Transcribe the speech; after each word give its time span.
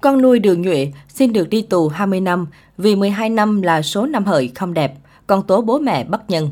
Con 0.00 0.22
nuôi 0.22 0.38
Đường 0.38 0.62
Nhuệ 0.62 0.92
xin 1.08 1.32
được 1.32 1.48
đi 1.48 1.62
tù 1.62 1.88
20 1.88 2.20
năm 2.20 2.46
vì 2.78 2.96
12 2.96 3.30
năm 3.30 3.62
là 3.62 3.82
số 3.82 4.06
năm 4.06 4.24
hợi 4.24 4.52
không 4.54 4.74
đẹp, 4.74 4.94
con 5.26 5.46
tố 5.46 5.60
bố 5.60 5.78
mẹ 5.78 6.04
bất 6.04 6.30
nhân. 6.30 6.50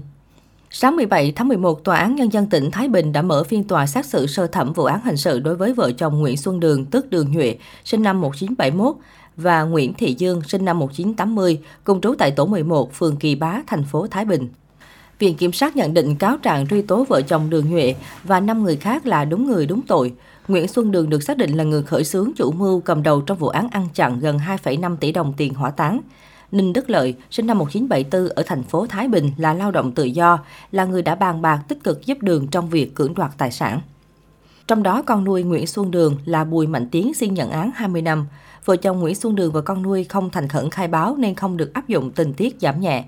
Sáng 0.70 0.96
17 0.96 1.32
tháng 1.36 1.48
11, 1.48 1.84
Tòa 1.84 1.96
án 1.96 2.14
Nhân 2.14 2.32
dân 2.32 2.46
tỉnh 2.46 2.70
Thái 2.70 2.88
Bình 2.88 3.12
đã 3.12 3.22
mở 3.22 3.44
phiên 3.44 3.64
tòa 3.64 3.86
xét 3.86 4.06
xử 4.06 4.26
sơ 4.26 4.46
thẩm 4.46 4.72
vụ 4.72 4.84
án 4.84 5.00
hình 5.04 5.16
sự 5.16 5.40
đối 5.40 5.56
với 5.56 5.72
vợ 5.72 5.92
chồng 5.92 6.18
Nguyễn 6.18 6.36
Xuân 6.36 6.60
Đường, 6.60 6.86
tức 6.86 7.10
Đường 7.10 7.32
Nhuệ, 7.32 7.56
sinh 7.84 8.02
năm 8.02 8.20
1971, 8.20 8.96
và 9.36 9.62
Nguyễn 9.62 9.94
Thị 9.94 10.14
Dương, 10.18 10.42
sinh 10.42 10.64
năm 10.64 10.78
1980, 10.78 11.58
cùng 11.84 12.00
trú 12.00 12.14
tại 12.18 12.30
tổ 12.30 12.46
11, 12.46 12.94
phường 12.94 13.16
Kỳ 13.16 13.34
Bá, 13.34 13.62
thành 13.66 13.84
phố 13.84 14.06
Thái 14.06 14.24
Bình. 14.24 14.48
Viện 15.18 15.36
Kiểm 15.36 15.52
sát 15.52 15.76
nhận 15.76 15.94
định 15.94 16.16
cáo 16.16 16.36
trạng 16.36 16.66
truy 16.66 16.82
tố 16.82 17.04
vợ 17.04 17.22
chồng 17.22 17.50
Đường 17.50 17.70
Nhuệ 17.70 17.94
và 18.24 18.40
5 18.40 18.64
người 18.64 18.76
khác 18.76 19.06
là 19.06 19.24
đúng 19.24 19.46
người 19.46 19.66
đúng 19.66 19.82
tội. 19.82 20.12
Nguyễn 20.48 20.68
Xuân 20.68 20.92
Đường 20.92 21.10
được 21.10 21.22
xác 21.22 21.36
định 21.36 21.56
là 21.56 21.64
người 21.64 21.82
khởi 21.82 22.04
xướng 22.04 22.30
chủ 22.36 22.52
mưu 22.52 22.80
cầm 22.80 23.02
đầu 23.02 23.20
trong 23.20 23.38
vụ 23.38 23.48
án 23.48 23.68
ăn 23.70 23.88
chặn 23.94 24.20
gần 24.20 24.38
2,5 24.38 24.96
tỷ 24.96 25.12
đồng 25.12 25.34
tiền 25.36 25.54
hỏa 25.54 25.70
táng. 25.70 26.00
Ninh 26.52 26.72
Đức 26.72 26.90
Lợi, 26.90 27.14
sinh 27.30 27.46
năm 27.46 27.58
1974 27.58 28.28
ở 28.36 28.42
thành 28.46 28.62
phố 28.62 28.86
Thái 28.86 29.08
Bình 29.08 29.30
là 29.36 29.54
lao 29.54 29.70
động 29.70 29.92
tự 29.92 30.04
do, 30.04 30.38
là 30.72 30.84
người 30.84 31.02
đã 31.02 31.14
bàn 31.14 31.42
bạc 31.42 31.60
tích 31.68 31.84
cực 31.84 32.06
giúp 32.06 32.18
Đường 32.20 32.46
trong 32.48 32.68
việc 32.68 32.94
cưỡng 32.94 33.14
đoạt 33.14 33.30
tài 33.38 33.50
sản. 33.50 33.80
Trong 34.66 34.82
đó, 34.82 35.02
con 35.02 35.24
nuôi 35.24 35.42
Nguyễn 35.42 35.66
Xuân 35.66 35.90
Đường 35.90 36.16
là 36.24 36.44
Bùi 36.44 36.66
Mạnh 36.66 36.88
Tiến 36.90 37.14
xin 37.14 37.34
nhận 37.34 37.50
án 37.50 37.70
20 37.74 38.02
năm. 38.02 38.26
Vợ 38.64 38.76
chồng 38.76 39.00
Nguyễn 39.00 39.14
Xuân 39.14 39.34
Đường 39.34 39.52
và 39.52 39.60
con 39.60 39.82
nuôi 39.82 40.04
không 40.04 40.30
thành 40.30 40.48
khẩn 40.48 40.70
khai 40.70 40.88
báo 40.88 41.16
nên 41.18 41.34
không 41.34 41.56
được 41.56 41.74
áp 41.74 41.88
dụng 41.88 42.10
tình 42.10 42.34
tiết 42.34 42.56
giảm 42.60 42.80
nhẹ. 42.80 43.04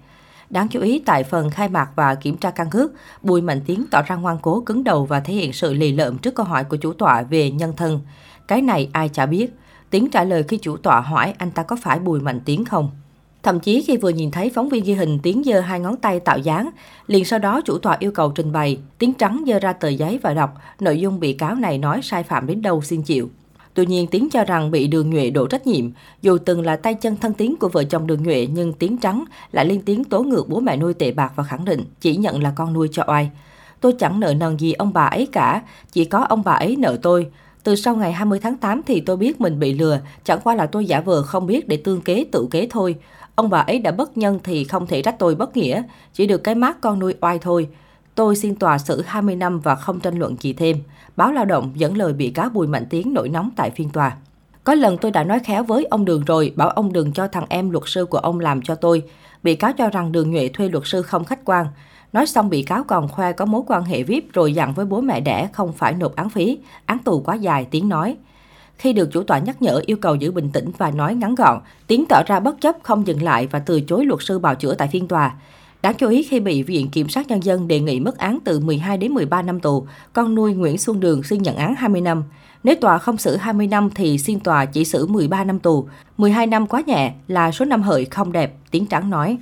Đáng 0.50 0.68
chú 0.68 0.80
ý, 0.80 1.02
tại 1.06 1.24
phần 1.24 1.50
khai 1.50 1.68
mạc 1.68 1.90
và 1.96 2.14
kiểm 2.14 2.36
tra 2.36 2.50
căn 2.50 2.70
cước, 2.70 2.92
Bùi 3.22 3.42
Mạnh 3.42 3.60
Tiến 3.66 3.84
tỏ 3.90 4.02
ra 4.02 4.16
ngoan 4.16 4.38
cố 4.42 4.60
cứng 4.66 4.84
đầu 4.84 5.04
và 5.04 5.20
thể 5.20 5.34
hiện 5.34 5.52
sự 5.52 5.74
lì 5.74 5.92
lợm 5.92 6.18
trước 6.18 6.34
câu 6.34 6.46
hỏi 6.46 6.64
của 6.64 6.76
chủ 6.76 6.92
tọa 6.92 7.22
về 7.22 7.50
nhân 7.50 7.72
thân. 7.76 8.00
Cái 8.48 8.62
này 8.62 8.88
ai 8.92 9.08
chả 9.08 9.26
biết. 9.26 9.50
Tiến 9.90 10.10
trả 10.10 10.24
lời 10.24 10.42
khi 10.42 10.58
chủ 10.58 10.76
tọa 10.76 11.00
hỏi 11.00 11.34
anh 11.38 11.50
ta 11.50 11.62
có 11.62 11.76
phải 11.82 11.98
Bùi 11.98 12.20
Mạnh 12.20 12.40
Tiến 12.44 12.64
không. 12.64 12.90
Thậm 13.42 13.60
chí 13.60 13.82
khi 13.86 13.96
vừa 13.96 14.08
nhìn 14.08 14.30
thấy 14.30 14.50
phóng 14.54 14.68
viên 14.68 14.84
ghi 14.84 14.94
hình 14.94 15.18
Tiến 15.22 15.42
giơ 15.44 15.60
hai 15.60 15.80
ngón 15.80 15.96
tay 15.96 16.20
tạo 16.20 16.38
dáng, 16.38 16.70
liền 17.06 17.24
sau 17.24 17.38
đó 17.38 17.60
chủ 17.64 17.78
tọa 17.78 17.96
yêu 17.98 18.12
cầu 18.12 18.32
trình 18.34 18.52
bày, 18.52 18.78
Tiến 18.98 19.12
trắng 19.12 19.44
giơ 19.46 19.58
ra 19.58 19.72
tờ 19.72 19.88
giấy 19.88 20.18
và 20.22 20.34
đọc, 20.34 20.54
nội 20.80 21.00
dung 21.00 21.20
bị 21.20 21.32
cáo 21.32 21.54
này 21.54 21.78
nói 21.78 22.00
sai 22.02 22.22
phạm 22.22 22.46
đến 22.46 22.62
đâu 22.62 22.82
xin 22.82 23.02
chịu. 23.02 23.30
Tuy 23.74 23.86
nhiên, 23.86 24.06
Tiến 24.06 24.28
cho 24.30 24.44
rằng 24.44 24.70
bị 24.70 24.86
Đường 24.86 25.10
Nhuệ 25.10 25.30
đổ 25.30 25.46
trách 25.46 25.66
nhiệm. 25.66 25.90
Dù 26.22 26.38
từng 26.38 26.64
là 26.64 26.76
tay 26.76 26.94
chân 26.94 27.16
thân 27.16 27.32
tín 27.32 27.54
của 27.60 27.68
vợ 27.68 27.84
chồng 27.84 28.06
Đường 28.06 28.22
Nhuệ, 28.22 28.48
nhưng 28.52 28.72
Tiến 28.72 28.96
Trắng 28.98 29.24
lại 29.52 29.64
liên 29.64 29.80
tiếng 29.80 30.04
tố 30.04 30.22
ngược 30.22 30.48
bố 30.48 30.60
mẹ 30.60 30.76
nuôi 30.76 30.94
tệ 30.94 31.12
bạc 31.12 31.32
và 31.36 31.44
khẳng 31.44 31.64
định 31.64 31.84
chỉ 32.00 32.16
nhận 32.16 32.42
là 32.42 32.52
con 32.56 32.72
nuôi 32.72 32.88
cho 32.92 33.04
oai. 33.06 33.30
Tôi 33.80 33.92
chẳng 33.98 34.20
nợ 34.20 34.34
nần 34.34 34.56
gì 34.56 34.72
ông 34.72 34.92
bà 34.92 35.04
ấy 35.04 35.28
cả, 35.32 35.62
chỉ 35.92 36.04
có 36.04 36.18
ông 36.18 36.42
bà 36.44 36.52
ấy 36.52 36.76
nợ 36.76 36.98
tôi. 37.02 37.26
Từ 37.64 37.76
sau 37.76 37.96
ngày 37.96 38.12
20 38.12 38.38
tháng 38.42 38.56
8 38.56 38.82
thì 38.86 39.00
tôi 39.00 39.16
biết 39.16 39.40
mình 39.40 39.58
bị 39.58 39.72
lừa, 39.72 40.00
chẳng 40.24 40.40
qua 40.44 40.54
là 40.54 40.66
tôi 40.66 40.86
giả 40.86 41.00
vờ 41.00 41.22
không 41.22 41.46
biết 41.46 41.68
để 41.68 41.76
tương 41.76 42.00
kế 42.00 42.24
tự 42.32 42.46
kế 42.50 42.66
thôi. 42.70 42.94
Ông 43.34 43.50
bà 43.50 43.58
ấy 43.58 43.78
đã 43.78 43.92
bất 43.92 44.18
nhân 44.18 44.40
thì 44.44 44.64
không 44.64 44.86
thể 44.86 45.02
trách 45.02 45.18
tôi 45.18 45.34
bất 45.34 45.56
nghĩa, 45.56 45.82
chỉ 46.14 46.26
được 46.26 46.44
cái 46.44 46.54
mát 46.54 46.80
con 46.80 46.98
nuôi 46.98 47.14
oai 47.20 47.38
thôi. 47.38 47.68
Tôi 48.20 48.36
xin 48.36 48.54
tòa 48.54 48.78
xử 48.78 49.02
20 49.02 49.36
năm 49.36 49.60
và 49.60 49.74
không 49.74 50.00
tranh 50.00 50.18
luận 50.18 50.36
gì 50.40 50.52
thêm. 50.52 50.76
Báo 51.16 51.32
Lao 51.32 51.44
động 51.44 51.72
dẫn 51.74 51.96
lời 51.96 52.12
bị 52.12 52.30
cáo 52.30 52.48
Bùi 52.48 52.66
Mạnh 52.66 52.86
Tiến 52.90 53.14
nổi 53.14 53.28
nóng 53.28 53.50
tại 53.56 53.70
phiên 53.70 53.90
tòa. 53.90 54.16
Có 54.64 54.74
lần 54.74 54.98
tôi 54.98 55.10
đã 55.10 55.24
nói 55.24 55.38
khéo 55.38 55.64
với 55.64 55.84
ông 55.84 56.04
Đường 56.04 56.24
rồi, 56.24 56.52
bảo 56.56 56.70
ông 56.70 56.92
Đường 56.92 57.12
cho 57.12 57.28
thằng 57.28 57.44
em 57.48 57.70
luật 57.70 57.84
sư 57.86 58.04
của 58.04 58.18
ông 58.18 58.40
làm 58.40 58.62
cho 58.62 58.74
tôi. 58.74 59.02
Bị 59.42 59.54
cáo 59.54 59.72
cho 59.72 59.88
rằng 59.88 60.12
Đường 60.12 60.30
Nhuệ 60.30 60.48
thuê 60.48 60.68
luật 60.68 60.86
sư 60.86 61.02
không 61.02 61.24
khách 61.24 61.44
quan. 61.44 61.66
Nói 62.12 62.26
xong 62.26 62.50
bị 62.50 62.62
cáo 62.62 62.84
còn 62.84 63.08
khoe 63.08 63.32
có 63.32 63.44
mối 63.44 63.62
quan 63.66 63.84
hệ 63.84 64.02
VIP 64.02 64.32
rồi 64.32 64.52
dặn 64.54 64.74
với 64.74 64.86
bố 64.86 65.00
mẹ 65.00 65.20
đẻ 65.20 65.48
không 65.52 65.72
phải 65.72 65.94
nộp 65.94 66.16
án 66.16 66.30
phí. 66.30 66.58
Án 66.86 66.98
tù 66.98 67.20
quá 67.20 67.34
dài, 67.34 67.66
Tiến 67.70 67.88
nói. 67.88 68.16
Khi 68.76 68.92
được 68.92 69.12
chủ 69.12 69.22
tọa 69.22 69.38
nhắc 69.38 69.62
nhở 69.62 69.82
yêu 69.86 69.96
cầu 69.96 70.14
giữ 70.14 70.32
bình 70.32 70.50
tĩnh 70.52 70.70
và 70.78 70.90
nói 70.90 71.14
ngắn 71.14 71.34
gọn, 71.34 71.60
Tiến 71.86 72.04
tỏ 72.08 72.22
ra 72.26 72.40
bất 72.40 72.60
chấp 72.60 72.76
không 72.82 73.06
dừng 73.06 73.22
lại 73.22 73.46
và 73.46 73.58
từ 73.58 73.80
chối 73.80 74.04
luật 74.04 74.20
sư 74.22 74.38
bào 74.38 74.54
chữa 74.54 74.74
tại 74.74 74.88
phiên 74.88 75.08
tòa. 75.08 75.34
Đáng 75.82 75.94
chú 75.94 76.08
ý 76.08 76.22
khi 76.22 76.40
bị 76.40 76.62
Viện 76.62 76.90
Kiểm 76.90 77.08
sát 77.08 77.28
Nhân 77.28 77.44
dân 77.44 77.68
đề 77.68 77.80
nghị 77.80 78.00
mức 78.00 78.18
án 78.18 78.38
từ 78.44 78.60
12 78.60 78.98
đến 78.98 79.12
13 79.12 79.42
năm 79.42 79.60
tù, 79.60 79.86
con 80.12 80.34
nuôi 80.34 80.54
Nguyễn 80.54 80.78
Xuân 80.78 81.00
Đường 81.00 81.22
xin 81.22 81.42
nhận 81.42 81.56
án 81.56 81.74
20 81.74 82.00
năm. 82.00 82.24
Nếu 82.62 82.74
tòa 82.80 82.98
không 82.98 83.16
xử 83.16 83.36
20 83.36 83.66
năm 83.66 83.90
thì 83.94 84.18
xin 84.18 84.40
tòa 84.40 84.64
chỉ 84.64 84.84
xử 84.84 85.06
13 85.06 85.44
năm 85.44 85.58
tù. 85.58 85.88
12 86.16 86.46
năm 86.46 86.66
quá 86.66 86.82
nhẹ 86.86 87.12
là 87.28 87.50
số 87.50 87.64
năm 87.64 87.82
hợi 87.82 88.04
không 88.04 88.32
đẹp, 88.32 88.56
Tiến 88.70 88.86
Trắng 88.86 89.10
nói. 89.10 89.38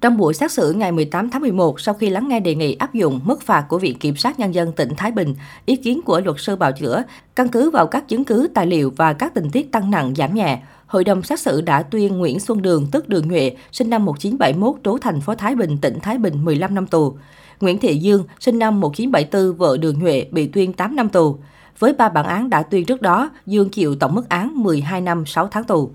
Trong 0.00 0.16
buổi 0.16 0.34
xét 0.34 0.52
xử 0.52 0.72
ngày 0.72 0.92
18 0.92 1.30
tháng 1.30 1.42
11, 1.42 1.80
sau 1.80 1.94
khi 1.94 2.10
lắng 2.10 2.28
nghe 2.28 2.40
đề 2.40 2.54
nghị 2.54 2.74
áp 2.74 2.94
dụng 2.94 3.20
mức 3.24 3.42
phạt 3.42 3.66
của 3.68 3.78
Viện 3.78 3.98
Kiểm 3.98 4.16
sát 4.16 4.38
Nhân 4.38 4.54
dân 4.54 4.72
tỉnh 4.72 4.94
Thái 4.96 5.10
Bình, 5.10 5.34
ý 5.66 5.76
kiến 5.76 6.00
của 6.02 6.20
luật 6.20 6.36
sư 6.40 6.56
bào 6.56 6.72
chữa, 6.72 7.02
căn 7.36 7.48
cứ 7.48 7.70
vào 7.70 7.86
các 7.86 8.08
chứng 8.08 8.24
cứ, 8.24 8.48
tài 8.54 8.66
liệu 8.66 8.92
và 8.96 9.12
các 9.12 9.34
tình 9.34 9.50
tiết 9.50 9.72
tăng 9.72 9.90
nặng 9.90 10.14
giảm 10.16 10.34
nhẹ, 10.34 10.58
Hội 10.90 11.04
đồng 11.04 11.22
xét 11.22 11.40
xử 11.40 11.60
đã 11.60 11.82
tuyên 11.82 12.18
Nguyễn 12.18 12.40
Xuân 12.40 12.62
Đường, 12.62 12.86
tức 12.92 13.08
Đường 13.08 13.28
Nhuệ, 13.28 13.56
sinh 13.72 13.90
năm 13.90 14.04
1971, 14.04 14.76
trú 14.84 14.98
thành 14.98 15.20
phố 15.20 15.34
Thái 15.34 15.54
Bình, 15.54 15.78
tỉnh 15.78 16.00
Thái 16.00 16.18
Bình 16.18 16.44
15 16.44 16.74
năm 16.74 16.86
tù. 16.86 17.14
Nguyễn 17.60 17.78
Thị 17.78 17.98
Dương, 17.98 18.24
sinh 18.40 18.58
năm 18.58 18.80
1974, 18.80 19.58
vợ 19.58 19.76
Đường 19.76 19.98
Nhuệ, 19.98 20.26
bị 20.30 20.46
tuyên 20.46 20.72
8 20.72 20.96
năm 20.96 21.08
tù. 21.08 21.36
Với 21.78 21.92
ba 21.92 22.08
bản 22.08 22.26
án 22.26 22.50
đã 22.50 22.62
tuyên 22.62 22.84
trước 22.84 23.02
đó, 23.02 23.30
Dương 23.46 23.68
chịu 23.68 23.94
tổng 23.94 24.14
mức 24.14 24.28
án 24.28 24.62
12 24.62 25.00
năm 25.00 25.26
6 25.26 25.48
tháng 25.48 25.64
tù. 25.64 25.90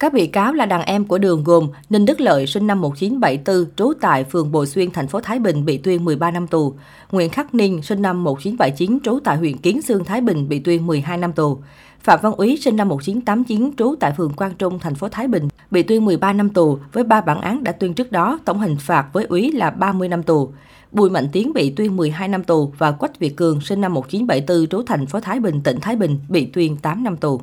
Các 0.00 0.12
bị 0.12 0.26
cáo 0.26 0.52
là 0.52 0.66
đàn 0.66 0.82
em 0.82 1.04
của 1.04 1.18
Đường 1.18 1.44
gồm 1.44 1.68
Ninh 1.90 2.04
Đức 2.04 2.20
Lợi 2.20 2.46
sinh 2.46 2.66
năm 2.66 2.80
1974, 2.80 3.76
trú 3.76 3.92
tại 4.00 4.24
phường 4.24 4.52
Bồ 4.52 4.66
Xuyên, 4.66 4.90
thành 4.90 5.06
phố 5.06 5.20
Thái 5.20 5.38
Bình 5.38 5.64
bị 5.64 5.78
tuyên 5.78 6.04
13 6.04 6.30
năm 6.30 6.46
tù. 6.46 6.74
Nguyễn 7.12 7.30
Khắc 7.30 7.54
Ninh 7.54 7.82
sinh 7.82 8.02
năm 8.02 8.24
1979, 8.24 8.98
trú 9.04 9.18
tại 9.24 9.36
huyện 9.36 9.56
Kiến 9.56 9.82
Sương, 9.82 10.04
Thái 10.04 10.20
Bình 10.20 10.48
bị 10.48 10.58
tuyên 10.58 10.86
12 10.86 11.18
năm 11.18 11.32
tù. 11.32 11.58
Phạm 12.00 12.18
Văn 12.22 12.32
Úy 12.32 12.56
sinh 12.56 12.76
năm 12.76 12.88
1989, 12.88 13.70
trú 13.76 13.94
tại 14.00 14.12
phường 14.16 14.32
Quang 14.32 14.54
Trung, 14.54 14.78
thành 14.78 14.94
phố 14.94 15.08
Thái 15.08 15.28
Bình, 15.28 15.48
bị 15.70 15.82
tuyên 15.82 16.04
13 16.04 16.32
năm 16.32 16.50
tù 16.50 16.78
với 16.92 17.04
ba 17.04 17.20
bản 17.20 17.40
án 17.40 17.64
đã 17.64 17.72
tuyên 17.72 17.94
trước 17.94 18.12
đó, 18.12 18.38
tổng 18.44 18.60
hình 18.60 18.76
phạt 18.80 19.06
với 19.12 19.24
Úy 19.24 19.52
là 19.52 19.70
30 19.70 20.08
năm 20.08 20.22
tù. 20.22 20.52
Bùi 20.92 21.10
Mạnh 21.10 21.28
Tiến 21.32 21.52
bị 21.52 21.70
tuyên 21.70 21.96
12 21.96 22.28
năm 22.28 22.44
tù 22.44 22.72
và 22.78 22.92
Quách 22.92 23.18
Việt 23.18 23.36
Cường 23.36 23.60
sinh 23.60 23.80
năm 23.80 23.94
1974 23.94 24.66
trú 24.66 24.82
thành 24.86 25.06
phố 25.06 25.20
Thái 25.20 25.40
Bình, 25.40 25.60
tỉnh 25.64 25.80
Thái 25.80 25.96
Bình 25.96 26.18
bị 26.28 26.44
tuyên 26.44 26.76
8 26.76 27.04
năm 27.04 27.16
tù 27.16 27.40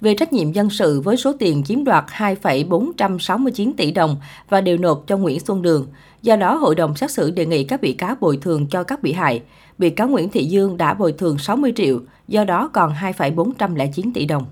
về 0.00 0.14
trách 0.14 0.32
nhiệm 0.32 0.52
dân 0.52 0.70
sự 0.70 1.00
với 1.00 1.16
số 1.16 1.32
tiền 1.38 1.62
chiếm 1.64 1.84
đoạt 1.84 2.04
2,469 2.08 3.72
tỷ 3.76 3.90
đồng 3.90 4.16
và 4.48 4.60
đều 4.60 4.78
nộp 4.78 5.04
cho 5.06 5.16
Nguyễn 5.16 5.40
Xuân 5.40 5.62
Đường. 5.62 5.86
Do 6.22 6.36
đó, 6.36 6.54
hội 6.54 6.74
đồng 6.74 6.96
xét 6.96 7.10
xử 7.10 7.30
đề 7.30 7.46
nghị 7.46 7.64
các 7.64 7.80
bị 7.80 7.92
cáo 7.92 8.14
bồi 8.20 8.38
thường 8.42 8.66
cho 8.66 8.82
các 8.82 9.02
bị 9.02 9.12
hại. 9.12 9.42
Bị 9.78 9.90
cáo 9.90 10.08
Nguyễn 10.08 10.28
Thị 10.28 10.44
Dương 10.44 10.76
đã 10.76 10.94
bồi 10.94 11.12
thường 11.12 11.38
60 11.38 11.72
triệu, 11.76 12.00
do 12.28 12.44
đó 12.44 12.70
còn 12.72 12.92
2,409 12.92 14.12
tỷ 14.12 14.24
đồng. 14.26 14.44